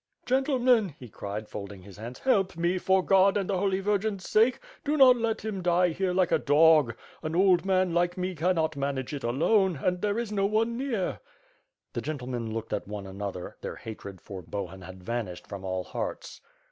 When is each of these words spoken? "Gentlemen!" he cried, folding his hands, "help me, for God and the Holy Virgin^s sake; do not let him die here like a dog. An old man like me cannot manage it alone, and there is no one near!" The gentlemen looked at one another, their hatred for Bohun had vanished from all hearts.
"Gentlemen!" 0.25 0.95
he 0.97 1.07
cried, 1.09 1.47
folding 1.47 1.83
his 1.83 1.97
hands, 1.97 2.17
"help 2.17 2.57
me, 2.57 2.79
for 2.79 3.03
God 3.05 3.37
and 3.37 3.47
the 3.47 3.59
Holy 3.59 3.83
Virgin^s 3.83 4.21
sake; 4.21 4.57
do 4.83 4.97
not 4.97 5.15
let 5.15 5.45
him 5.45 5.61
die 5.61 5.89
here 5.89 6.11
like 6.11 6.31
a 6.31 6.39
dog. 6.39 6.95
An 7.21 7.35
old 7.35 7.65
man 7.65 7.93
like 7.93 8.17
me 8.17 8.33
cannot 8.33 8.75
manage 8.75 9.13
it 9.13 9.23
alone, 9.23 9.75
and 9.83 10.01
there 10.01 10.17
is 10.17 10.31
no 10.31 10.47
one 10.47 10.75
near!" 10.75 11.19
The 11.93 12.01
gentlemen 12.01 12.51
looked 12.51 12.73
at 12.73 12.87
one 12.87 13.05
another, 13.05 13.57
their 13.61 13.75
hatred 13.75 14.19
for 14.21 14.41
Bohun 14.41 14.81
had 14.81 15.03
vanished 15.03 15.45
from 15.45 15.63
all 15.63 15.83
hearts. 15.83 16.41